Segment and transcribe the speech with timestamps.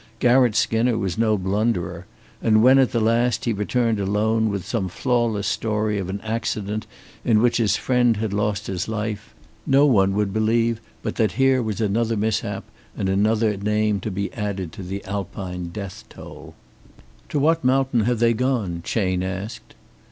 [0.19, 2.07] Garratt Skinner was no blunderer.
[2.41, 6.87] And when at the last he returned alone with some flawless story of an accident
[7.23, 9.35] in which his friend had lost his life,
[9.67, 12.63] no one would believe but that here was another mishap,
[12.97, 16.55] and another name to be added to the Alpine death roll.
[17.29, 19.75] "To what mountain have they gone?" Chayne asked.